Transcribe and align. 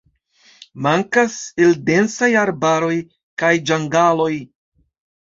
Mankas 0.85 1.35
el 1.67 1.77
densaj 1.91 2.31
arbaroj 2.47 2.93
kaj 3.45 3.55
ĝangaloj. 3.71 4.31